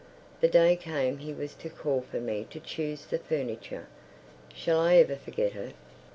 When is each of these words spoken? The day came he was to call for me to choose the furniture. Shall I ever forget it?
The 0.39 0.47
day 0.47 0.75
came 0.75 1.19
he 1.19 1.31
was 1.31 1.53
to 1.53 1.69
call 1.69 2.01
for 2.01 2.19
me 2.19 2.47
to 2.49 2.59
choose 2.59 3.05
the 3.05 3.19
furniture. 3.19 3.85
Shall 4.51 4.79
I 4.79 4.95
ever 4.95 5.15
forget 5.15 5.53
it? 5.55 5.75